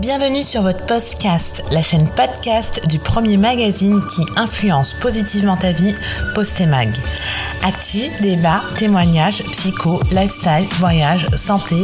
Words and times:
Bienvenue 0.00 0.42
sur 0.42 0.62
votre 0.62 0.86
podcast, 0.86 1.62
la 1.70 1.80
chaîne 1.80 2.06
podcast 2.16 2.84
du 2.88 2.98
premier 2.98 3.36
magazine 3.36 4.00
qui 4.02 4.22
influence 4.36 4.92
positivement 4.94 5.56
ta 5.56 5.70
vie, 5.70 5.94
Postemag. 6.34 6.90
Actu, 7.62 8.10
débat, 8.20 8.60
témoignages, 8.76 9.44
psycho, 9.52 10.00
lifestyle, 10.10 10.66
voyage, 10.80 11.28
santé. 11.36 11.76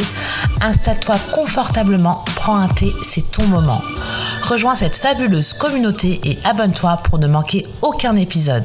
Installe-toi 0.61 1.17
confortablement, 1.33 2.25
prends 2.35 2.57
un 2.57 2.69
thé, 2.69 2.93
c'est 3.03 3.31
ton 3.31 3.45
moment. 3.47 3.81
Rejoins 4.43 4.75
cette 4.75 4.97
fabuleuse 4.97 5.53
communauté 5.53 6.21
et 6.25 6.37
abonne-toi 6.45 6.97
pour 7.05 7.21
ne 7.21 7.29
manquer 7.29 7.65
aucun 7.81 8.17
épisode. 8.17 8.65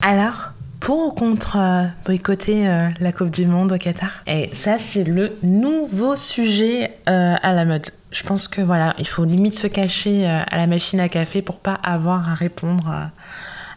Alors 0.00 0.50
pour 0.78 1.08
ou 1.08 1.10
contre 1.10 1.58
euh, 1.58 1.86
boycotter 2.06 2.66
euh, 2.66 2.88
la 3.00 3.12
Coupe 3.12 3.30
du 3.30 3.46
Monde 3.46 3.72
au 3.72 3.76
Qatar? 3.76 4.22
Et 4.26 4.48
ça, 4.54 4.78
c'est 4.78 5.04
le 5.04 5.36
nouveau 5.42 6.16
sujet 6.16 6.96
euh, 7.08 7.36
à 7.42 7.52
la 7.52 7.66
mode. 7.66 7.90
Je 8.10 8.22
pense 8.24 8.48
que 8.48 8.60
voilà, 8.60 8.94
il 8.98 9.06
faut 9.06 9.24
limite 9.24 9.54
se 9.54 9.66
cacher 9.66 10.26
à 10.26 10.56
la 10.56 10.66
machine 10.66 11.00
à 11.00 11.08
café 11.08 11.42
pour 11.42 11.60
pas 11.60 11.74
avoir 11.74 12.28
à 12.28 12.34
répondre 12.34 13.10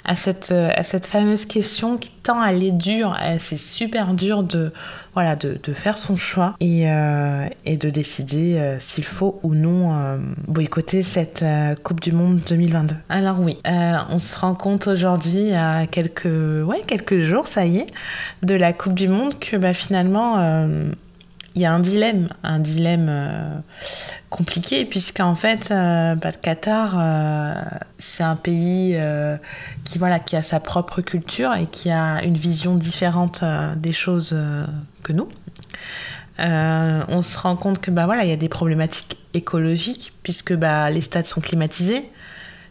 à 0.06 0.16
cette, 0.16 0.50
euh, 0.52 0.70
à 0.76 0.84
cette 0.84 1.06
fameuse 1.06 1.46
question 1.46 1.98
qui 1.98 2.12
tend 2.23 2.40
à 2.42 2.48
aller 2.48 2.72
dure. 2.72 3.18
C'est 3.40 3.58
super 3.58 4.14
dur 4.14 4.44
de, 4.44 4.72
voilà, 5.14 5.36
de, 5.36 5.58
de 5.62 5.73
faire 5.73 5.98
son 5.98 6.16
choix 6.16 6.56
et, 6.59 6.90
euh, 6.90 7.48
et 7.66 7.78
de 7.78 7.90
décider 7.90 8.56
euh, 8.58 8.80
s'il 8.80 9.06
faut 9.06 9.40
ou 9.44 9.56
non 9.56 9.98
euh, 9.98 10.18
boycotter 10.48 11.04
cette 11.04 11.44
euh, 11.44 11.76
Coupe 11.76 12.02
du 12.02 12.12
Monde 12.12 12.42
2022. 12.48 12.95
Alors 13.09 13.40
oui, 13.40 13.59
on 13.66 14.20
se 14.20 14.38
rend 14.38 14.56
compte 14.56 14.88
aujourd'hui, 14.88 15.54
à 15.54 15.88
quelques, 15.88 16.26
ouais, 16.26 16.81
quelques 16.86 17.20
jours, 17.20 17.48
ça 17.48 17.66
y 17.66 17.78
est, 17.78 17.88
de 18.42 18.56
la 18.56 18.73
Coupe 18.73 18.94
du 18.94 19.08
Monde 19.08 19.38
que 19.40 19.58
bah, 19.58 19.73
finalement 19.73 20.38
il 21.56 21.62
y 21.62 21.66
a 21.66 21.74
un 21.74 21.80
dilemme, 21.80 22.28
un 22.44 22.60
dilemme 22.60 23.08
euh, 23.10 23.58
compliqué, 24.34 24.86
puisqu'en 24.86 25.36
fait, 25.36 25.70
euh, 25.70 26.16
bah, 26.16 26.32
le 26.32 26.38
Qatar, 26.42 26.96
euh, 26.98 27.54
c'est 28.00 28.24
un 28.24 28.36
pays 28.36 28.94
euh, 28.95 29.38
qui, 29.84 30.00
voilà, 30.00 30.18
qui 30.18 30.36
a 30.36 30.42
sa 30.42 30.60
propre 30.60 31.02
culture 31.02 31.54
et 31.54 31.68
qui 31.68 31.92
a 31.92 32.23
une 32.23 32.36
vision 32.36 32.76
différente 32.76 33.44
des 33.78 33.94
choses 33.94 34.36
que 35.04 35.14
nous. 35.14 35.30
on 36.40 37.22
se 37.22 37.38
rend 37.38 37.56
compte 37.56 37.80
que 37.80 37.92
bah, 37.92 38.06
voilà, 38.08 38.23
il 38.23 38.30
y 38.30 38.34
a 38.34 38.38
des 38.38 38.50
problématiques 38.50 39.17
écologiques, 39.36 40.14
puisque 40.23 40.56
bah, 40.56 40.90
les 40.90 41.02
stades 41.02 41.28
sont 41.28 41.42
climatisés. 41.42 42.10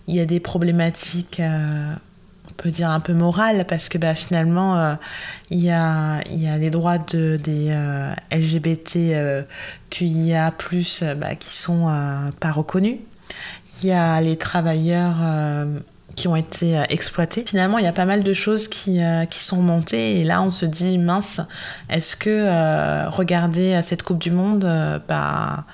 Il 0.09 0.17
y 0.17 0.21
a 0.21 0.27
des 0.27 0.41
problématiques 0.41 1.41
peut 2.63 2.71
dire 2.71 2.91
un 2.91 3.01
peu 3.01 3.13
morale 3.13 3.67
parce 3.69 3.89
que 3.89 3.99
bah, 3.99 4.15
finalement 4.15 4.79
euh, 4.79 4.95
il 5.51 5.59
y, 5.59 5.71
a, 5.71 6.23
les 6.31 6.71
droits 6.71 6.99
de, 6.99 7.39
des 7.43 7.69
euh, 7.71 8.13
LGBT 8.31 8.97
euh, 8.97 9.43
QIA 9.91 10.55
bah, 11.17 11.35
qui 11.35 11.57
sont 11.57 11.89
euh, 11.89 12.31
pas 12.39 12.53
reconnus. 12.53 12.99
Il 13.83 13.89
y 13.89 13.93
a 13.93 14.21
les 14.21 14.37
travailleurs 14.37 15.17
euh, 15.23 15.79
qui 16.15 16.29
ont 16.29 16.37
été 16.37 16.79
euh, 16.79 16.85
exploités. 16.89 17.43
Finalement 17.45 17.79
il 17.79 17.85
y 17.85 17.89
a 17.89 17.93
pas 17.93 18.05
mal 18.05 18.23
de 18.23 18.33
choses 18.33 18.69
qui, 18.69 19.01
sont 19.31 19.63
montées 19.63 20.21
et 20.21 20.25
là 20.25 20.41
on 20.41 20.53
se 20.53 20.65
dit 20.65 20.99
mince 20.99 21.41
est-ce 21.91 22.15
que 22.15 23.09
regarder 23.09 23.81
cette 23.83 24.05
coupe 24.05 24.19
du 24.19 24.31
monde 24.31 24.65
bah 25.09 25.65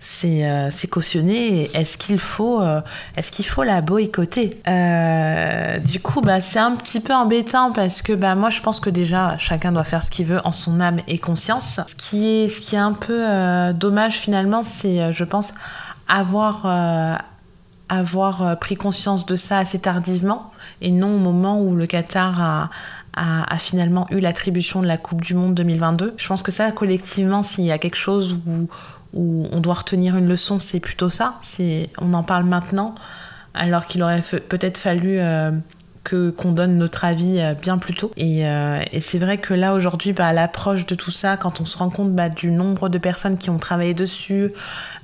c'est 0.00 0.48
euh, 0.48 0.70
cautionné. 0.90 1.70
Est-ce 1.74 1.98
qu'il 1.98 2.18
faut, 2.18 2.62
euh, 2.62 2.80
est-ce 3.16 3.30
qu'il 3.30 3.44
faut 3.44 3.62
la 3.62 3.82
boycotter? 3.82 4.58
Euh, 4.66 5.78
Du 5.78 6.00
coup, 6.00 6.22
bah, 6.22 6.40
c'est 6.40 6.58
un 6.58 6.74
petit 6.74 7.00
peu 7.00 7.14
embêtant 7.14 7.70
parce 7.70 8.00
que 8.00 8.14
bah, 8.14 8.34
moi, 8.34 8.48
je 8.48 8.62
pense 8.62 8.80
que 8.80 8.88
déjà, 8.88 9.36
chacun 9.36 9.72
doit 9.72 9.84
faire 9.84 10.02
ce 10.02 10.10
qu'il 10.10 10.24
veut 10.24 10.40
en 10.44 10.52
son 10.52 10.80
âme 10.80 11.00
et 11.06 11.18
conscience. 11.18 11.80
Ce 11.86 11.94
qui 11.94 12.26
est, 12.26 12.48
ce 12.48 12.62
qui 12.62 12.76
est 12.76 12.78
un 12.78 12.94
peu 12.94 13.26
dommage 13.74 14.14
finalement, 14.14 14.62
c'est, 14.64 15.12
je 15.12 15.24
pense, 15.24 15.52
avoir, 16.08 16.66
avoir 17.90 18.58
pris 18.58 18.76
conscience 18.76 19.26
de 19.26 19.36
ça 19.36 19.58
assez 19.58 19.78
tardivement 19.78 20.50
et 20.80 20.90
non 20.90 21.14
au 21.16 21.18
moment 21.18 21.60
où 21.60 21.74
le 21.74 21.86
Qatar 21.86 22.40
a, 22.40 22.70
a, 23.14 23.54
a, 23.54 23.58
finalement 23.58 24.06
eu 24.10 24.20
l'attribution 24.20 24.80
de 24.80 24.86
la 24.86 24.96
Coupe 24.96 25.20
du 25.20 25.34
Monde 25.34 25.54
2022. 25.54 26.14
Je 26.16 26.26
pense 26.26 26.42
que 26.42 26.52
ça, 26.52 26.70
collectivement, 26.72 27.42
s'il 27.42 27.64
y 27.64 27.72
a 27.72 27.78
quelque 27.78 27.96
chose 27.96 28.38
où, 28.46 28.68
où 29.12 29.48
on 29.50 29.60
doit 29.60 29.74
retenir 29.74 30.16
une 30.16 30.28
leçon, 30.28 30.60
c'est 30.60 30.80
plutôt 30.80 31.10
ça. 31.10 31.36
C'est, 31.42 31.90
on 32.00 32.14
en 32.14 32.22
parle 32.22 32.44
maintenant, 32.44 32.94
alors 33.54 33.86
qu'il 33.86 34.02
aurait 34.02 34.22
peut-être 34.48 34.78
fallu 34.78 35.18
euh, 35.18 35.50
que 36.04 36.30
qu'on 36.30 36.52
donne 36.52 36.78
notre 36.78 37.04
avis 37.04 37.40
euh, 37.40 37.54
bien 37.54 37.78
plus 37.78 37.94
tôt. 37.94 38.12
Et, 38.16 38.46
euh, 38.46 38.82
et 38.92 39.00
c'est 39.00 39.18
vrai 39.18 39.38
que 39.38 39.54
là 39.54 39.74
aujourd'hui, 39.74 40.12
bah, 40.12 40.28
à 40.28 40.32
l'approche 40.32 40.86
de 40.86 40.94
tout 40.94 41.10
ça, 41.10 41.36
quand 41.36 41.60
on 41.60 41.64
se 41.64 41.76
rend 41.78 41.90
compte 41.90 42.14
bah, 42.14 42.28
du 42.28 42.50
nombre 42.50 42.88
de 42.88 42.98
personnes 42.98 43.36
qui 43.36 43.50
ont 43.50 43.58
travaillé 43.58 43.94
dessus, 43.94 44.52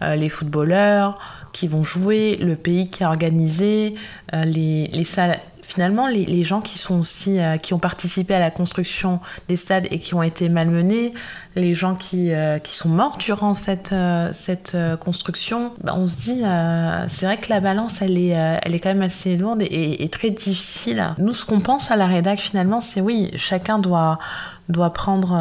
les 0.03 0.29
footballeurs 0.29 1.19
qui 1.53 1.69
vont 1.69 1.83
jouer, 1.83 2.37
le 2.37 2.55
pays 2.55 2.91
qui 2.91 3.03
a 3.03 3.09
organisé, 3.09 3.95
les, 4.33 4.89
les 4.89 5.05
salles 5.05 5.41
finalement, 5.67 6.07
les, 6.07 6.45
gens 6.45 6.61
qui 6.61 6.79
sont 6.79 7.01
aussi 7.01 7.41
euh, 7.41 7.57
qui 7.57 7.75
ont 7.75 7.81
participé 7.81 8.35
à 8.35 8.39
la 8.39 8.53
construction 8.53 9.19
des 9.49 9.57
stades 9.57 9.89
et 9.91 9.99
qui 9.99 10.15
ont 10.15 10.23
été 10.23 10.49
malmenés, 10.49 11.13
les 11.57 11.75
gens 11.75 11.97
qui, 11.97 12.33
euh, 12.33 12.59
qui 12.61 12.77
sont 12.77 12.89
morts 12.89 13.17
durant 13.19 13.53
cette, 13.53 13.93
euh, 13.93 14.31
cette 14.33 14.77
construction, 15.01 15.73
bah, 15.83 15.95
on 15.97 16.07
se 16.07 16.17
dit, 16.17 16.43
c'est 17.09 17.27
vrai 17.27 17.39
que 17.39 17.51
la 17.51 17.59
balance, 17.59 18.01
elle 18.01 18.17
est, 18.17 18.29
elle 18.29 18.75
est 18.75 18.79
quand 18.79 18.91
même 18.91 19.03
assez 19.03 19.37
lourde 19.37 19.63
et, 19.63 20.09
très 20.09 20.31
difficile. 20.31 21.15
Nous, 21.19 21.33
ce 21.33 21.45
qu'on 21.45 21.61
pense 21.61 21.91
à 21.91 21.97
la 21.97 22.07
rédac, 22.07 22.39
finalement, 22.39 22.81
c'est 22.81 23.01
oui, 23.01 23.31
chacun 23.37 23.79
doit 23.79 24.19
doit 24.69 24.93
prendre, 24.93 25.39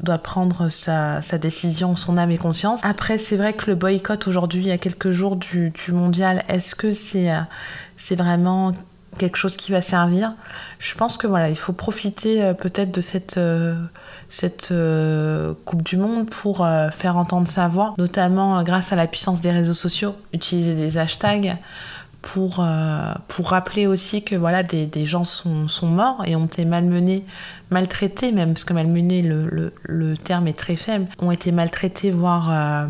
doit 0.00 0.18
prendre 0.18 0.68
sa, 0.68 1.20
sa, 1.22 1.38
décision, 1.38 1.96
son 1.96 2.16
âme 2.16 2.30
et 2.30 2.38
conscience. 2.38 2.80
Après, 2.84 3.18
c'est 3.18 3.36
vrai 3.36 3.52
que 3.52 3.66
le 3.66 3.74
boycott 3.74 4.28
aujourd'hui, 4.28 4.62
il 4.62 4.68
y 4.68 4.72
a 4.72 4.78
quelques 4.78 5.10
jours 5.10 5.34
du, 5.34 5.70
du 5.70 5.90
mondial, 5.90 6.44
est-ce 6.48 6.76
que 6.76 6.92
c'est 6.92 7.32
c'est 7.96 8.16
vraiment 8.16 8.72
quelque 9.14 9.36
chose 9.36 9.56
qui 9.56 9.72
va 9.72 9.82
servir. 9.82 10.32
Je 10.78 10.94
pense 10.94 11.16
que 11.16 11.26
voilà, 11.26 11.48
il 11.48 11.56
faut 11.56 11.72
profiter 11.72 12.42
euh, 12.42 12.54
peut-être 12.54 12.92
de 12.92 13.00
cette, 13.00 13.38
euh, 13.38 13.74
cette 14.28 14.70
euh, 14.70 15.54
Coupe 15.64 15.82
du 15.82 15.96
Monde 15.96 16.28
pour 16.28 16.66
faire 16.92 17.16
entendre 17.16 17.48
sa 17.48 17.68
voix, 17.68 17.94
notamment 17.98 18.62
grâce 18.62 18.92
à 18.92 18.96
la 18.96 19.06
puissance 19.06 19.40
des 19.40 19.50
réseaux 19.50 19.74
sociaux, 19.74 20.14
utiliser 20.32 20.74
des 20.74 20.98
hashtags 20.98 21.56
pour, 22.22 22.66
pour 23.28 23.48
rappeler 23.50 23.86
aussi 23.86 24.24
que 24.24 24.34
voilà, 24.34 24.62
des, 24.62 25.06
gens 25.06 25.24
sont, 25.24 25.68
sont 25.68 25.88
morts 25.88 26.22
et 26.26 26.36
ont 26.36 26.46
été 26.46 26.64
malmenés, 26.64 27.24
maltraités 27.70 28.32
même, 28.32 28.54
parce 28.54 28.64
que 28.64 28.72
malmenés, 28.72 29.20
le, 29.20 29.72
le, 29.82 30.16
terme 30.16 30.48
est 30.48 30.58
très 30.58 30.76
faible, 30.76 31.06
ont 31.18 31.30
été 31.30 31.52
maltraités, 31.52 32.10
voire 32.10 32.88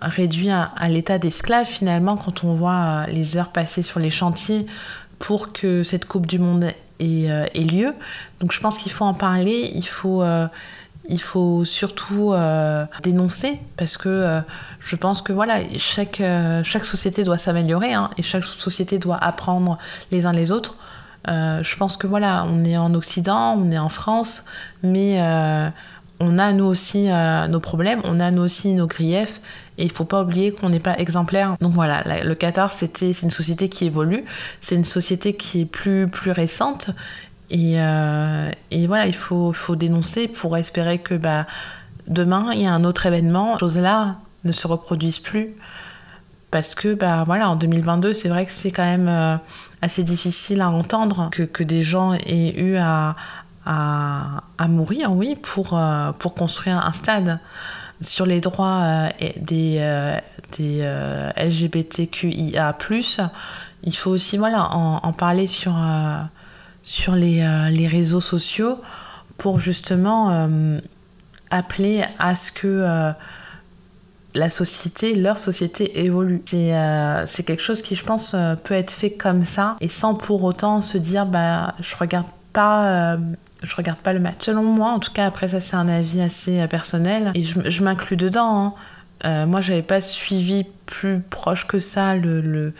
réduits 0.00 0.50
à, 0.50 0.72
à 0.76 0.88
l'état 0.88 1.18
d'esclaves 1.18 1.66
finalement 1.66 2.16
quand 2.16 2.44
on 2.44 2.54
voit 2.54 3.06
les 3.06 3.36
heures 3.36 3.50
passées 3.50 3.82
sur 3.82 4.00
les 4.00 4.10
chantiers 4.10 4.66
pour 5.18 5.52
que 5.52 5.82
cette 5.82 6.04
Coupe 6.06 6.26
du 6.26 6.38
Monde 6.38 6.64
ait, 6.64 7.30
euh, 7.30 7.46
ait 7.54 7.64
lieu. 7.64 7.94
Donc 8.40 8.52
je 8.52 8.60
pense 8.60 8.78
qu'il 8.78 8.92
faut 8.92 9.04
en 9.04 9.14
parler, 9.14 9.70
il 9.74 9.86
faut, 9.86 10.22
euh, 10.22 10.46
il 11.08 11.20
faut 11.20 11.64
surtout 11.64 12.32
euh, 12.32 12.84
dénoncer 13.02 13.58
parce 13.76 13.96
que 13.96 14.40
je 14.80 14.96
pense 14.96 15.22
que 15.22 15.32
voilà, 15.32 15.58
chaque, 15.76 16.22
chaque 16.64 16.84
société 16.84 17.24
doit 17.24 17.38
s'améliorer 17.38 17.94
hein, 17.94 18.10
et 18.16 18.22
chaque 18.22 18.44
société 18.44 18.98
doit 18.98 19.16
apprendre 19.16 19.78
les 20.10 20.26
uns 20.26 20.32
les 20.32 20.52
autres. 20.52 20.76
Je 21.26 21.76
pense 21.76 21.96
que 21.96 22.06
voilà, 22.06 22.46
on 22.48 22.64
est 22.64 22.76
en 22.76 22.94
Occident, 22.94 23.54
on 23.58 23.70
est 23.70 23.78
en 23.78 23.90
France, 23.90 24.44
mais 24.82 25.20
on 26.20 26.38
a 26.38 26.52
nous 26.52 26.64
aussi 26.64 27.08
nos 27.08 27.60
problèmes, 27.60 28.00
on 28.04 28.20
a 28.20 28.30
nous 28.30 28.42
aussi 28.42 28.72
nos 28.72 28.86
griefs, 28.86 29.40
et 29.78 29.84
il 29.84 29.92
faut 29.92 30.04
pas 30.04 30.22
oublier 30.22 30.52
qu'on 30.52 30.68
n'est 30.68 30.80
pas 30.80 30.98
exemplaire. 30.98 31.56
Donc 31.60 31.72
voilà, 31.72 32.02
le 32.22 32.34
Qatar, 32.34 32.72
c'était 32.72 33.12
c'est 33.12 33.22
une 33.22 33.30
société 33.30 33.68
qui 33.68 33.86
évolue, 33.86 34.24
c'est 34.60 34.74
une 34.74 34.84
société 34.84 35.34
qui 35.34 35.62
est 35.62 35.66
plus 35.66 36.08
plus 36.08 36.32
récente, 36.32 36.90
et, 37.50 37.80
euh, 37.80 38.50
et 38.70 38.86
voilà, 38.86 39.06
il 39.06 39.14
faut 39.14 39.52
faut 39.52 39.76
dénoncer 39.76 40.28
pour 40.28 40.56
espérer 40.56 40.98
que 40.98 41.14
bah 41.14 41.46
demain 42.08 42.50
il 42.52 42.62
y 42.62 42.66
a 42.66 42.72
un 42.72 42.84
autre 42.84 43.06
événement, 43.06 43.56
choses 43.58 43.78
là 43.78 44.16
ne 44.44 44.52
se 44.52 44.66
reproduisent 44.66 45.20
plus, 45.20 45.54
parce 46.50 46.74
que 46.74 46.94
bah 46.94 47.24
voilà, 47.24 47.48
en 47.48 47.56
2022, 47.56 48.12
c'est 48.12 48.28
vrai 48.28 48.44
que 48.46 48.52
c'est 48.52 48.70
quand 48.70 48.84
même 48.84 49.08
euh, 49.08 49.36
assez 49.80 50.02
difficile 50.02 50.60
à 50.60 50.70
entendre 50.70 51.28
que, 51.30 51.42
que 51.42 51.62
des 51.62 51.82
gens 51.82 52.14
aient 52.14 52.58
eu 52.60 52.76
à, 52.76 53.14
à, 53.66 54.42
à 54.56 54.68
mourir, 54.68 55.12
oui, 55.12 55.36
pour, 55.36 55.78
euh, 55.78 56.12
pour 56.12 56.34
construire 56.34 56.84
un 56.84 56.92
stade. 56.92 57.38
Sur 58.00 58.26
les 58.26 58.40
droits 58.40 58.80
euh, 58.82 59.08
des, 59.40 59.78
euh, 59.80 60.16
des 60.56 60.80
euh, 60.82 61.30
LGBTQIA, 61.36 62.76
il 63.82 63.96
faut 63.96 64.10
aussi 64.10 64.38
voilà, 64.38 64.70
en, 64.72 65.12
parler 65.12 65.46
sur, 65.46 65.76
sur 66.82 67.14
les, 67.14 67.70
les 67.70 67.86
réseaux 67.86 68.20
sociaux 68.20 68.80
pour 69.36 69.60
justement 69.60 70.48
appeler 71.50 72.04
à 72.18 72.34
ce 72.34 72.50
que 72.50 73.12
la 74.34 74.50
société, 74.50 75.14
leur 75.14 75.38
société 75.38 76.00
évolue. 76.04 76.42
C'est 76.46 77.44
quelque 77.44 77.62
chose 77.62 77.82
qui, 77.82 77.94
je 77.94 78.04
pense, 78.04 78.34
peut 78.64 78.74
être 78.74 78.90
fait 78.90 79.12
comme 79.12 79.44
ça 79.44 79.76
et 79.80 79.88
sans 79.88 80.16
pour 80.16 80.42
autant 80.42 80.82
se 80.82 80.98
dire, 80.98 81.24
bah, 81.24 81.74
je 81.80 81.94
regarde 81.96 82.26
pas. 82.52 83.16
Je 83.62 83.74
regarde 83.76 83.98
pas 83.98 84.12
le 84.12 84.20
match. 84.20 84.36
Selon 84.40 84.62
moi, 84.62 84.90
en 84.90 84.98
tout 84.98 85.12
cas, 85.12 85.26
après 85.26 85.48
ça, 85.48 85.60
c'est 85.60 85.76
un 85.76 85.88
avis 85.88 86.20
assez 86.20 86.66
personnel 86.68 87.32
et 87.34 87.42
je, 87.42 87.82
m'inclus 87.82 88.16
dedans. 88.16 88.66
Hein. 88.66 88.74
Euh, 89.24 89.46
moi, 89.46 89.60
j'avais 89.60 89.82
pas 89.82 90.00
suivi 90.00 90.64
plus 90.86 91.20
proche 91.20 91.66
que 91.66 91.78
ça 91.78 92.14
le 92.14 92.72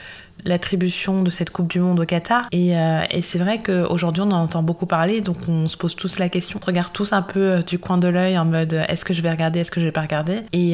l'attribution 0.44 1.22
de 1.22 1.30
cette 1.30 1.50
Coupe 1.50 1.68
du 1.68 1.80
Monde 1.80 2.00
au 2.00 2.04
Qatar. 2.04 2.46
Et, 2.52 2.76
euh, 2.76 3.02
et 3.10 3.22
c'est 3.22 3.38
vrai 3.38 3.60
qu'aujourd'hui, 3.62 4.22
on 4.22 4.30
en 4.30 4.42
entend 4.42 4.62
beaucoup 4.62 4.86
parler, 4.86 5.20
donc 5.20 5.36
on 5.48 5.66
se 5.66 5.76
pose 5.76 5.96
tous 5.96 6.18
la 6.18 6.28
question. 6.28 6.58
On 6.62 6.66
regarde 6.66 6.92
tous 6.92 7.12
un 7.12 7.22
peu 7.22 7.40
euh, 7.40 7.62
du 7.62 7.78
coin 7.78 7.98
de 7.98 8.08
l'œil 8.08 8.38
en 8.38 8.44
mode 8.44 8.74
euh, 8.74 8.84
est-ce 8.88 9.04
que 9.04 9.14
je 9.14 9.22
vais 9.22 9.30
regarder, 9.30 9.60
est-ce 9.60 9.70
que 9.70 9.80
je 9.80 9.86
vais 9.86 9.92
pas 9.92 10.02
regarder? 10.02 10.40
Et 10.52 10.72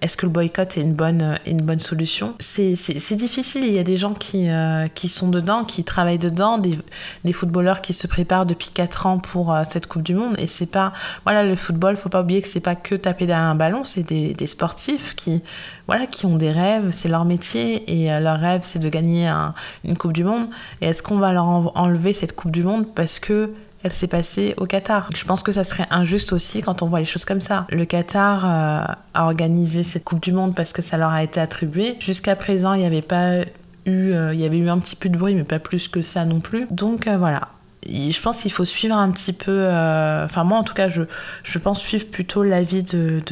est-ce 0.00 0.16
que 0.16 0.26
le 0.26 0.32
boycott 0.32 0.76
est 0.76 0.80
une 0.80 0.94
bonne, 0.94 1.38
une 1.46 1.60
bonne 1.60 1.78
solution? 1.78 2.34
C'est 2.38 3.16
difficile, 3.16 3.64
il 3.64 3.72
y 3.72 3.78
a 3.78 3.82
des 3.82 3.96
gens 3.96 4.14
qui, 4.14 4.48
qui 4.94 5.08
sont 5.08 5.28
dedans, 5.28 5.64
qui 5.64 5.84
travaillent 5.84 6.18
dedans, 6.18 6.58
des, 6.58 6.78
des 7.24 7.32
footballeurs 7.32 7.80
qui 7.82 7.92
se 7.92 8.06
préparent 8.06 8.46
depuis 8.46 8.70
4 8.70 9.06
ans 9.06 9.18
pour 9.18 9.56
cette 9.68 9.86
Coupe 9.86 10.02
du 10.02 10.14
Monde. 10.14 10.34
Et 10.38 10.46
c'est 10.46 10.66
pas. 10.70 10.92
Voilà, 11.24 11.44
le 11.44 11.56
football, 11.56 11.96
faut 11.96 12.08
pas 12.08 12.22
oublier 12.22 12.40
que 12.42 12.48
c'est 12.48 12.60
pas 12.60 12.74
que 12.74 12.94
taper 12.94 13.26
derrière 13.26 13.46
un 13.46 13.54
ballon, 13.54 13.84
c'est 13.84 14.02
des, 14.02 14.34
des 14.34 14.46
sportifs 14.46 15.14
qui, 15.16 15.42
voilà, 15.86 16.06
qui 16.06 16.26
ont 16.26 16.36
des 16.36 16.52
rêves, 16.52 16.90
c'est 16.90 17.08
leur 17.08 17.24
métier 17.24 18.04
et 18.04 18.20
leur 18.20 18.38
rêve 18.38 18.59
c'est 18.64 18.78
de 18.78 18.88
gagner 18.88 19.26
un- 19.26 19.54
une 19.84 19.96
Coupe 19.96 20.12
du 20.12 20.24
Monde. 20.24 20.46
Et 20.80 20.86
est-ce 20.86 21.02
qu'on 21.02 21.18
va 21.18 21.32
leur 21.32 21.44
en- 21.44 21.72
enlever 21.74 22.12
cette 22.12 22.34
Coupe 22.34 22.50
du 22.50 22.62
Monde 22.62 22.86
parce 22.94 23.18
que 23.18 23.50
elle 23.82 23.92
s'est 23.92 24.06
passée 24.08 24.54
au 24.58 24.66
Qatar? 24.66 25.08
Je 25.14 25.24
pense 25.24 25.42
que 25.42 25.52
ça 25.52 25.64
serait 25.64 25.86
injuste 25.90 26.32
aussi 26.34 26.60
quand 26.62 26.82
on 26.82 26.86
voit 26.88 26.98
les 26.98 27.04
choses 27.06 27.24
comme 27.24 27.40
ça. 27.40 27.66
Le 27.70 27.84
Qatar 27.86 28.44
euh, 28.44 28.84
a 29.14 29.24
organisé 29.24 29.82
cette 29.82 30.04
Coupe 30.04 30.20
du 30.22 30.32
Monde 30.32 30.54
parce 30.54 30.72
que 30.72 30.82
ça 30.82 30.96
leur 30.98 31.10
a 31.10 31.22
été 31.22 31.40
attribué. 31.40 31.96
Jusqu'à 32.00 32.36
présent, 32.36 32.74
il 32.74 32.80
n'y 32.80 32.86
avait 32.86 33.00
pas 33.02 33.38
eu, 33.86 34.12
euh, 34.12 34.34
il 34.34 34.40
y 34.40 34.44
avait 34.44 34.58
eu 34.58 34.68
un 34.68 34.78
petit 34.78 34.96
peu 34.96 35.08
de 35.08 35.16
bruit, 35.16 35.34
mais 35.34 35.44
pas 35.44 35.58
plus 35.58 35.88
que 35.88 36.02
ça 36.02 36.24
non 36.26 36.40
plus. 36.40 36.66
Donc 36.70 37.06
euh, 37.06 37.16
voilà. 37.16 37.48
Je 37.86 38.20
pense 38.20 38.42
qu'il 38.42 38.52
faut 38.52 38.66
suivre 38.66 38.94
un 38.94 39.10
petit 39.10 39.32
peu. 39.32 39.66
Enfin, 39.66 40.44
moi 40.44 40.58
en 40.58 40.62
tout 40.64 40.74
cas, 40.74 40.90
je, 40.90 41.00
je 41.42 41.58
pense 41.58 41.80
suivre 41.80 42.04
plutôt 42.08 42.42
l'avis 42.42 42.82
de, 42.82 43.22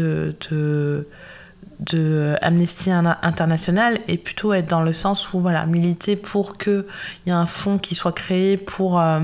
de 1.81 2.37
Amnesty 2.43 2.91
International 2.91 4.01
et 4.09 4.19
plutôt 4.19 4.53
être 4.53 4.69
dans 4.69 4.83
le 4.83 4.93
sens 4.93 5.33
où 5.33 5.41
voilà 5.41 5.65
militer 5.67 6.17
pour 6.17 6.57
que 6.57 6.87
il 7.25 7.29
y 7.29 7.33
ait 7.33 7.37
un 7.37 7.47
fonds 7.47 7.79
qui 7.79 7.95
soit 7.95 8.13
créé 8.13 8.57
pour 8.57 9.01
euh, 9.01 9.21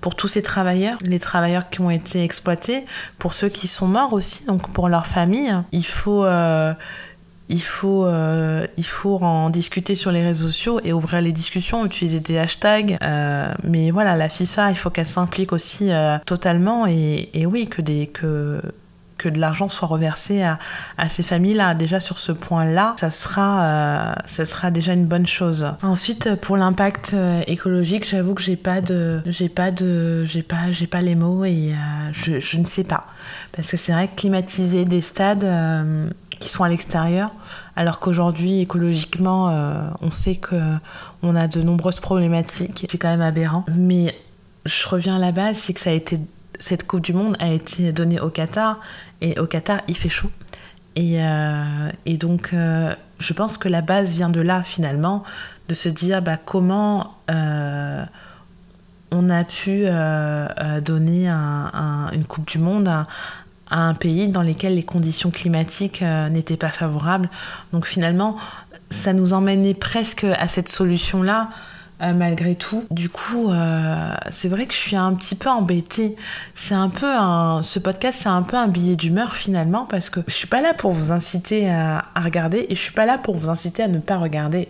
pour 0.00 0.14
tous 0.14 0.28
ces 0.28 0.42
travailleurs 0.42 0.98
les 1.04 1.20
travailleurs 1.20 1.68
qui 1.68 1.80
ont 1.80 1.90
été 1.90 2.24
exploités 2.24 2.86
pour 3.18 3.34
ceux 3.34 3.48
qui 3.48 3.68
sont 3.68 3.86
morts 3.88 4.12
aussi 4.12 4.46
donc 4.46 4.72
pour 4.72 4.88
leurs 4.88 5.06
familles 5.06 5.54
il 5.72 5.84
faut 5.84 6.24
euh, 6.24 6.72
il 7.50 7.60
faut, 7.60 8.06
euh, 8.06 8.64
il 8.76 8.86
faut 8.86 9.16
en 9.16 9.50
discuter 9.50 9.96
sur 9.96 10.12
les 10.12 10.22
réseaux 10.22 10.46
sociaux 10.46 10.80
et 10.84 10.92
ouvrir 10.92 11.20
les 11.20 11.32
discussions, 11.32 11.84
utiliser 11.84 12.20
des 12.20 12.38
hashtags. 12.38 12.96
Euh, 13.02 13.52
mais 13.64 13.90
voilà, 13.90 14.16
la 14.16 14.28
FIFA, 14.28 14.70
il 14.70 14.76
faut 14.76 14.88
qu'elle 14.88 15.04
s'implique 15.04 15.52
aussi 15.52 15.90
euh, 15.90 16.18
totalement 16.24 16.86
et, 16.86 17.28
et 17.34 17.46
oui, 17.46 17.66
que, 17.66 17.82
des, 17.82 18.06
que, 18.06 18.62
que 19.20 19.28
de 19.28 19.38
l'argent 19.38 19.68
soit 19.68 19.86
reversé 19.86 20.42
à, 20.42 20.58
ces 21.08 21.22
familles-là. 21.22 21.74
Déjà 21.74 22.00
sur 22.00 22.18
ce 22.18 22.32
point-là, 22.32 22.94
ça 22.98 23.10
sera, 23.10 23.62
euh, 23.62 24.12
ça 24.26 24.46
sera 24.46 24.70
déjà 24.70 24.94
une 24.94 25.06
bonne 25.06 25.26
chose. 25.26 25.66
Ensuite, 25.82 26.34
pour 26.36 26.56
l'impact 26.56 27.12
euh, 27.12 27.42
écologique, 27.46 28.08
j'avoue 28.08 28.34
que 28.34 28.42
j'ai 28.42 28.56
pas 28.56 28.80
de, 28.80 29.20
j'ai 29.26 29.48
pas 29.48 29.70
de, 29.70 30.24
j'ai 30.24 30.42
pas, 30.42 30.56
pas 30.90 31.00
les 31.00 31.14
mots 31.14 31.44
et 31.44 31.72
euh, 31.72 32.38
je, 32.40 32.58
ne 32.58 32.64
sais 32.64 32.84
pas 32.84 33.04
parce 33.52 33.70
que 33.70 33.76
c'est 33.76 33.92
vrai 33.92 34.08
que 34.08 34.14
climatiser 34.14 34.84
des 34.84 35.00
stades 35.00 35.44
euh, 35.44 36.08
qui 36.38 36.48
sont 36.48 36.64
à 36.64 36.68
l'extérieur, 36.68 37.30
alors 37.76 38.00
qu'aujourd'hui 38.00 38.60
écologiquement, 38.60 39.50
euh, 39.50 39.82
on 40.00 40.10
sait 40.10 40.36
que 40.36 40.56
on 41.22 41.36
a 41.36 41.46
de 41.48 41.60
nombreuses 41.62 42.00
problématiques. 42.00 42.86
C'est 42.90 42.98
quand 42.98 43.10
même 43.10 43.20
aberrant. 43.20 43.64
Mais 43.76 44.14
je 44.64 44.88
reviens 44.88 45.16
à 45.16 45.18
la 45.18 45.32
base, 45.32 45.58
c'est 45.58 45.72
que 45.72 45.80
ça 45.80 45.90
a 45.90 45.92
été 45.92 46.18
cette 46.60 46.86
Coupe 46.86 47.00
du 47.00 47.12
Monde 47.12 47.36
a 47.40 47.48
été 47.48 47.92
donnée 47.92 48.20
au 48.20 48.30
Qatar 48.30 48.78
et 49.20 49.38
au 49.40 49.46
Qatar 49.46 49.80
il 49.88 49.96
fait 49.96 50.08
chaud. 50.08 50.30
Et, 50.96 51.22
euh, 51.22 51.90
et 52.06 52.16
donc 52.16 52.50
euh, 52.52 52.94
je 53.18 53.32
pense 53.32 53.58
que 53.58 53.68
la 53.68 53.80
base 53.80 54.12
vient 54.12 54.28
de 54.28 54.40
là 54.40 54.62
finalement, 54.62 55.24
de 55.68 55.74
se 55.74 55.88
dire 55.88 56.22
bah, 56.22 56.36
comment 56.36 57.14
euh, 57.30 58.04
on 59.10 59.28
a 59.30 59.42
pu 59.44 59.84
donner 60.84 61.28
un- 61.28 61.70
un- 61.72 62.10
une 62.12 62.24
Coupe 62.24 62.46
du 62.48 62.58
Monde 62.58 62.86
à, 62.88 63.06
à 63.70 63.80
un 63.80 63.94
pays 63.94 64.28
dans 64.28 64.42
lequel 64.42 64.74
les 64.76 64.82
conditions 64.84 65.30
climatiques 65.30 66.02
n'étaient 66.02 66.56
pas 66.56 66.68
favorables. 66.70 67.28
Donc 67.72 67.86
finalement, 67.86 68.36
ça 68.90 69.12
nous 69.12 69.32
emmenait 69.32 69.74
presque 69.74 70.24
à 70.24 70.46
cette 70.48 70.68
solution-là, 70.68 71.50
euh, 72.02 72.12
malgré 72.12 72.54
tout. 72.54 72.84
Du 72.90 73.08
coup, 73.08 73.50
euh, 73.50 74.14
c'est 74.30 74.48
vrai 74.48 74.66
que 74.66 74.74
je 74.74 74.78
suis 74.78 74.96
un 74.96 75.14
petit 75.14 75.34
peu 75.34 75.48
embêtée. 75.48 76.16
C'est 76.54 76.74
un 76.74 76.88
peu 76.88 77.10
un, 77.10 77.62
ce 77.62 77.78
podcast, 77.78 78.20
c'est 78.22 78.28
un 78.28 78.42
peu 78.42 78.56
un 78.56 78.68
billet 78.68 78.96
d'humeur 78.96 79.36
finalement, 79.36 79.86
parce 79.86 80.10
que 80.10 80.20
je 80.26 80.32
suis 80.32 80.48
pas 80.48 80.60
là 80.60 80.74
pour 80.74 80.92
vous 80.92 81.12
inciter 81.12 81.70
à, 81.70 82.06
à 82.14 82.20
regarder 82.20 82.66
et 82.68 82.74
je 82.74 82.80
suis 82.80 82.94
pas 82.94 83.06
là 83.06 83.18
pour 83.18 83.36
vous 83.36 83.48
inciter 83.48 83.82
à 83.82 83.88
ne 83.88 83.98
pas 83.98 84.18
regarder. 84.18 84.68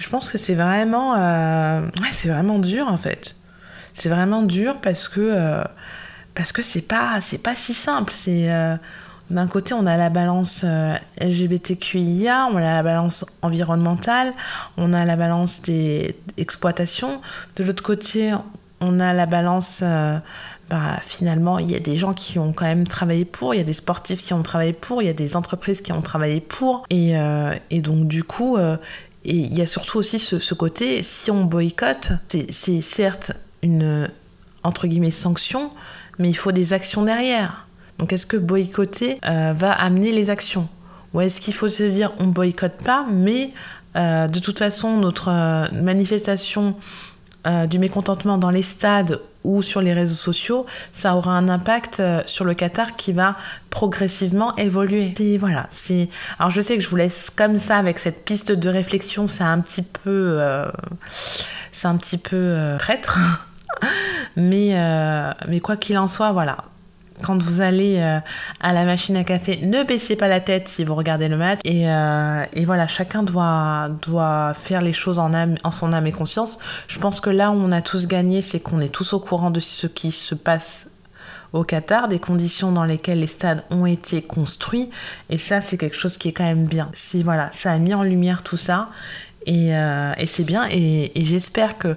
Je 0.00 0.08
pense 0.08 0.30
que 0.30 0.38
c'est 0.38 0.54
vraiment, 0.54 1.14
euh, 1.18 1.82
c'est 2.10 2.28
vraiment 2.28 2.58
dur 2.58 2.88
en 2.88 2.96
fait. 2.96 3.36
C'est 3.94 4.08
vraiment 4.08 4.42
dur 4.42 4.80
parce 4.80 5.08
que 5.08 5.20
euh, 5.20 5.62
parce 6.34 6.52
que 6.52 6.62
c'est 6.62 6.80
pas 6.80 7.20
c'est 7.20 7.38
pas 7.38 7.54
si 7.54 7.74
simple. 7.74 8.10
C'est 8.10 8.50
euh, 8.50 8.76
d'un 9.30 9.46
côté 9.46 9.74
on 9.74 9.86
a 9.86 9.96
la 9.96 10.10
balance 10.10 10.62
euh, 10.64 10.94
LGBTQIA, 11.20 12.48
on 12.52 12.56
a 12.56 12.60
la 12.60 12.82
balance 12.82 13.24
environnementale, 13.42 14.32
on 14.76 14.92
a 14.92 15.04
la 15.04 15.16
balance 15.16 15.62
des 15.62 16.16
exploitations. 16.36 17.20
De 17.56 17.64
l'autre 17.64 17.82
côté, 17.82 18.32
on 18.80 18.98
a 18.98 19.12
la 19.12 19.26
balance 19.26 19.80
euh, 19.82 20.18
bah, 20.68 20.98
finalement, 21.00 21.58
il 21.58 21.70
y 21.70 21.76
a 21.76 21.80
des 21.80 21.96
gens 21.96 22.12
qui 22.12 22.38
ont 22.38 22.52
quand 22.52 22.64
même 22.64 22.86
travaillé 22.86 23.24
pour, 23.24 23.54
il 23.54 23.58
y 23.58 23.60
a 23.60 23.64
des 23.64 23.72
sportifs 23.72 24.22
qui 24.22 24.34
ont 24.34 24.42
travaillé 24.42 24.72
pour, 24.72 25.02
il 25.02 25.06
y 25.06 25.10
a 25.10 25.14
des 25.14 25.36
entreprises 25.36 25.80
qui 25.80 25.92
ont 25.92 26.02
travaillé 26.02 26.40
pour. 26.40 26.84
Et, 26.90 27.16
euh, 27.16 27.54
et 27.70 27.82
donc, 27.82 28.06
du 28.08 28.24
coup, 28.24 28.58
il 29.24 29.54
y 29.54 29.62
a 29.62 29.66
surtout 29.66 29.98
aussi 29.98 30.18
ce, 30.18 30.38
ce 30.38 30.54
côté, 30.54 31.02
si 31.02 31.30
on 31.30 31.44
boycotte, 31.44 32.12
c'est 32.50 32.82
certes 32.82 33.32
une, 33.62 34.08
entre 34.64 34.86
guillemets, 34.86 35.10
sanction, 35.10 35.70
mais 36.18 36.28
il 36.28 36.34
faut 36.36 36.52
des 36.52 36.72
actions 36.72 37.02
derrière. 37.02 37.66
Donc, 38.00 38.14
est-ce 38.14 38.24
que 38.24 38.38
boycotter 38.38 39.20
euh, 39.26 39.52
va 39.54 39.72
amener 39.72 40.10
les 40.10 40.30
actions? 40.30 40.68
Ou 41.12 41.20
est-ce 41.20 41.40
qu'il 41.40 41.52
faut 41.52 41.68
se 41.68 41.82
dire, 41.82 42.12
on 42.18 42.28
boycotte 42.28 42.82
pas, 42.82 43.06
mais 43.12 43.52
euh, 43.94 44.26
de 44.26 44.38
toute 44.38 44.58
façon, 44.58 44.96
notre 44.96 45.28
euh, 45.28 45.66
manifestation 45.72 46.74
du 47.70 47.78
mécontentement 47.78 48.36
dans 48.36 48.50
les 48.50 48.62
stades 48.62 49.18
ou 49.44 49.62
sur 49.62 49.80
les 49.80 49.94
réseaux 49.94 50.14
sociaux, 50.14 50.66
ça 50.92 51.16
aura 51.16 51.32
un 51.32 51.48
impact 51.48 52.02
sur 52.26 52.44
le 52.44 52.52
Qatar 52.52 52.96
qui 52.96 53.14
va 53.14 53.34
progressivement 53.70 54.54
évoluer. 54.56 55.14
Voilà. 55.38 55.66
Alors 56.38 56.50
je 56.50 56.60
sais 56.60 56.76
que 56.76 56.82
je 56.82 56.88
vous 56.90 56.96
laisse 56.96 57.30
comme 57.30 57.56
ça 57.56 57.78
avec 57.78 57.98
cette 57.98 58.26
piste 58.26 58.52
de 58.52 58.68
réflexion, 58.68 59.26
c'est 59.26 59.42
un 59.42 59.58
petit 59.60 59.80
peu, 59.80 60.38
c'est 61.72 61.88
un 61.88 61.96
petit 61.96 62.18
peu 62.18 62.76
traître, 62.78 63.18
mais 64.36 64.76
mais 65.48 65.60
quoi 65.60 65.78
qu'il 65.78 65.96
en 65.96 66.08
soit, 66.08 66.32
voilà. 66.32 66.58
Quand 67.22 67.42
vous 67.42 67.60
allez 67.60 67.98
euh, 67.98 68.18
à 68.60 68.72
la 68.72 68.84
machine 68.84 69.16
à 69.16 69.24
café, 69.24 69.58
ne 69.62 69.82
baissez 69.82 70.16
pas 70.16 70.28
la 70.28 70.40
tête 70.40 70.68
si 70.68 70.84
vous 70.84 70.94
regardez 70.94 71.28
le 71.28 71.36
match. 71.36 71.60
Et, 71.64 71.88
euh, 71.88 72.44
et 72.52 72.64
voilà, 72.64 72.86
chacun 72.86 73.22
doit, 73.22 73.88
doit 74.02 74.52
faire 74.54 74.80
les 74.80 74.92
choses 74.92 75.18
en, 75.18 75.32
en 75.32 75.70
son 75.70 75.92
âme 75.92 76.06
et 76.06 76.12
conscience. 76.12 76.58
Je 76.88 76.98
pense 76.98 77.20
que 77.20 77.30
là 77.30 77.50
où 77.50 77.54
on 77.54 77.72
a 77.72 77.82
tous 77.82 78.06
gagné, 78.06 78.42
c'est 78.42 78.60
qu'on 78.60 78.80
est 78.80 78.88
tous 78.88 79.12
au 79.12 79.20
courant 79.20 79.50
de 79.50 79.60
ce 79.60 79.86
qui 79.86 80.12
se 80.12 80.34
passe 80.34 80.88
au 81.52 81.64
Qatar, 81.64 82.08
des 82.08 82.20
conditions 82.20 82.72
dans 82.72 82.84
lesquelles 82.84 83.20
les 83.20 83.26
stades 83.26 83.64
ont 83.70 83.86
été 83.86 84.22
construits. 84.22 84.90
Et 85.30 85.38
ça, 85.38 85.60
c'est 85.60 85.76
quelque 85.76 85.96
chose 85.96 86.16
qui 86.16 86.28
est 86.28 86.32
quand 86.32 86.44
même 86.44 86.66
bien. 86.66 86.90
C'est 86.92 87.22
voilà, 87.22 87.50
ça 87.52 87.72
a 87.72 87.78
mis 87.78 87.94
en 87.94 88.02
lumière 88.02 88.42
tout 88.42 88.56
ça. 88.56 88.88
Et, 89.46 89.74
euh, 89.74 90.12
et 90.18 90.26
c'est 90.26 90.44
bien. 90.44 90.68
Et 90.70 91.10
j'espère 91.16 91.78
que, 91.78 91.96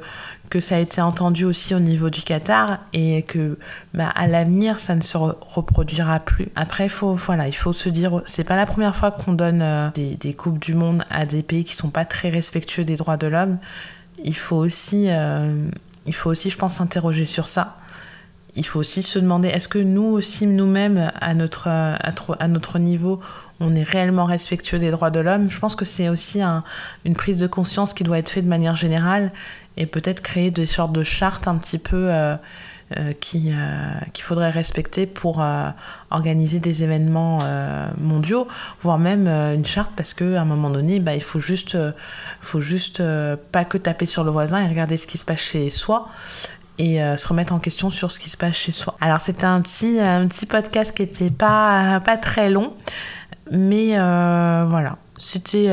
que 0.53 0.59
ça 0.59 0.75
a 0.75 0.79
été 0.79 1.01
entendu 1.01 1.45
aussi 1.45 1.73
au 1.73 1.79
niveau 1.79 2.11
du 2.11 2.21
Qatar 2.21 2.77
et 2.93 3.23
que 3.23 3.57
bah, 3.95 4.11
à 4.13 4.27
l'avenir, 4.27 4.77
ça 4.77 4.93
ne 4.93 5.01
se 5.01 5.17
re- 5.17 5.35
reproduira 5.41 6.19
plus. 6.19 6.49
Après, 6.55 6.87
faut, 6.89 7.15
voilà, 7.15 7.47
il 7.47 7.55
faut 7.55 7.73
se 7.73 7.89
dire, 7.89 8.21
c'est 8.25 8.43
pas 8.43 8.55
la 8.55 8.67
première 8.67 8.95
fois 8.95 9.09
qu'on 9.09 9.33
donne 9.33 9.63
euh, 9.63 9.89
des, 9.95 10.15
des 10.15 10.35
Coupes 10.35 10.59
du 10.59 10.75
Monde 10.75 11.05
à 11.09 11.25
des 11.25 11.41
pays 11.41 11.63
qui 11.63 11.75
sont 11.75 11.89
pas 11.89 12.05
très 12.05 12.29
respectueux 12.29 12.83
des 12.83 12.97
droits 12.97 13.17
de 13.17 13.25
l'homme. 13.25 13.57
Il 14.23 14.35
faut 14.35 14.57
aussi, 14.57 15.07
euh, 15.09 15.55
il 16.05 16.13
faut 16.13 16.29
aussi, 16.29 16.51
je 16.51 16.57
pense, 16.59 16.75
s'interroger 16.75 17.25
sur 17.25 17.47
ça 17.47 17.75
il 18.55 18.65
faut 18.65 18.79
aussi 18.79 19.01
se 19.01 19.19
demander 19.19 19.47
est-ce 19.47 19.67
que 19.67 19.79
nous 19.79 20.03
aussi, 20.03 20.45
nous-mêmes, 20.45 21.11
à 21.19 21.33
notre, 21.33 22.77
niveau, 22.77 23.19
on 23.59 23.75
est 23.75 23.83
réellement 23.83 24.25
respectueux 24.25 24.79
des 24.79 24.91
droits 24.91 25.09
de 25.11 25.19
l'homme? 25.19 25.49
Je 25.49 25.59
pense 25.59 25.75
que 25.75 25.85
c'est 25.85 26.09
aussi 26.09 26.41
un- 26.41 26.63
une 27.05 27.15
prise 27.15 27.39
de 27.39 27.47
conscience 27.47 27.93
qui 27.93 28.03
doit 28.03 28.19
être 28.19 28.29
faite 28.29 28.45
de 28.45 28.49
manière 28.49 28.75
générale 28.75 29.31
et 29.77 29.85
peut-être 29.87 30.21
créer 30.21 30.51
des 30.51 30.67
sortes 30.67 30.93
de 30.93 31.03
chartes 31.03 31.47
un 31.47 31.55
petit 31.55 31.79
peu 31.79 32.11
euh, 32.11 32.35
euh, 32.97 33.13
euh, 33.35 33.93
qu'il 34.13 34.23
faudrait 34.23 34.51
respecter 34.51 35.07
pour 35.07 35.43
organiser 36.11 36.59
des 36.59 36.83
événements 36.83 37.39
mondiaux, 37.99 38.47
voire 38.83 38.99
même 38.99 39.27
une 39.27 39.65
charte 39.65 39.91
parce 39.95 40.13
qu'à 40.13 40.39
un 40.39 40.45
moment 40.45 40.69
donné, 40.69 40.99
bah, 40.99 41.15
il 41.15 41.23
faut 41.23 41.39
juste, 41.39 41.75
faut 42.41 42.59
juste 42.59 43.01
pas 43.51 43.65
que 43.65 43.79
taper 43.79 44.05
sur 44.05 44.23
le 44.23 44.29
voisin 44.29 44.63
et 44.63 44.67
regarder 44.67 44.97
ce 44.97 45.07
qui 45.07 45.17
se 45.17 45.25
passe 45.25 45.39
chez 45.39 45.71
soi 45.71 46.07
et 46.77 47.01
euh, 47.01 47.17
se 47.17 47.27
remettre 47.27 47.53
en 47.53 47.59
question 47.59 47.89
sur 47.89 48.11
ce 48.11 48.19
qui 48.19 48.29
se 48.29 48.37
passe 48.37 48.55
chez 48.55 48.71
soi. 48.71 48.95
Alors 49.01 49.19
c'était 49.19 49.45
un 49.45 49.61
petit, 49.61 49.99
un 49.99 50.27
petit 50.27 50.45
podcast 50.45 50.95
qui 50.95 51.03
était 51.03 51.29
pas, 51.29 51.99
pas 51.99 52.17
très 52.17 52.49
long, 52.49 52.73
mais 53.51 53.97
euh, 53.97 54.65
voilà. 54.65 54.97
C'était 55.19 55.67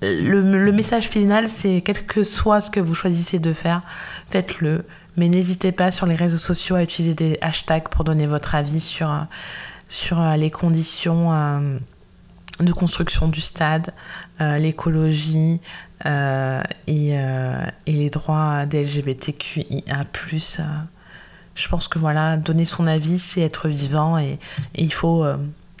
le, 0.00 0.40
le, 0.40 0.72
message 0.72 1.08
final, 1.08 1.48
c'est 1.48 1.82
quel 1.84 2.06
que 2.06 2.22
soit 2.22 2.60
ce 2.60 2.70
que 2.70 2.80
vous 2.80 2.94
choisissez 2.94 3.38
de 3.38 3.52
faire, 3.52 3.82
faites-le. 4.30 4.84
Mais 5.16 5.28
n'hésitez 5.28 5.72
pas 5.72 5.90
sur 5.90 6.06
les 6.06 6.14
réseaux 6.14 6.38
sociaux 6.38 6.76
à 6.76 6.82
utiliser 6.82 7.14
des 7.14 7.38
hashtags 7.40 7.88
pour 7.88 8.04
donner 8.04 8.26
votre 8.26 8.54
avis 8.54 8.80
sur, 8.80 9.26
sur 9.88 10.20
les 10.36 10.50
conditions 10.50 11.32
de 12.60 12.72
construction 12.72 13.28
du 13.28 13.40
stade, 13.40 13.92
euh, 14.40 14.58
l'écologie 14.58 15.60
euh, 16.06 16.62
et, 16.86 17.18
euh, 17.18 17.64
et, 17.86 17.92
les 17.92 18.10
droits 18.10 18.66
des 18.66 18.84
LGBTQIA+. 18.84 20.04
je 21.54 21.68
pense 21.68 21.88
que 21.88 21.98
voilà, 21.98 22.36
donner 22.36 22.64
son 22.64 22.86
avis, 22.86 23.18
c'est 23.18 23.40
être 23.40 23.68
vivant 23.68 24.18
et, 24.18 24.38
et 24.74 24.84
il, 24.84 24.92
faut, 24.92 25.24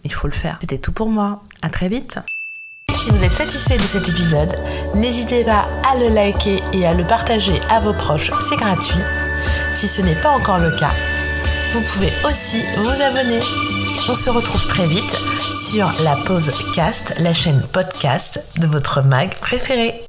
il 0.04 0.12
faut 0.12 0.26
le 0.26 0.32
faire. 0.32 0.58
C'était 0.60 0.78
tout 0.78 0.92
pour 0.92 1.08
moi. 1.08 1.42
À 1.62 1.70
très 1.70 1.88
vite. 1.88 2.18
Si 2.92 3.10
vous 3.10 3.24
êtes 3.24 3.34
satisfait 3.34 3.76
de 3.76 3.82
cet 3.82 4.08
épisode, 4.08 4.56
n'hésitez 4.94 5.44
pas 5.44 5.68
à 5.90 5.98
le 5.98 6.08
liker 6.08 6.62
et 6.72 6.86
à 6.86 6.94
le 6.94 7.04
partager 7.04 7.60
à 7.70 7.80
vos 7.80 7.92
proches, 7.92 8.30
c'est 8.40 8.56
gratuit. 8.56 9.00
Si 9.72 9.88
ce 9.88 10.00
n'est 10.00 10.14
pas 10.14 10.30
encore 10.30 10.58
le 10.58 10.70
cas, 10.70 10.94
vous 11.72 11.82
pouvez 11.82 12.12
aussi 12.24 12.62
vous 12.78 13.02
abonner. 13.02 13.40
On 14.06 14.14
se 14.14 14.28
retrouve 14.28 14.66
très 14.66 14.86
vite 14.86 15.16
sur 15.50 15.90
la 16.02 16.16
pause 16.16 16.50
cast, 16.74 17.18
la 17.20 17.32
chaîne 17.32 17.62
podcast 17.72 18.44
de 18.60 18.66
votre 18.66 19.02
mag 19.02 19.34
préféré. 19.40 20.04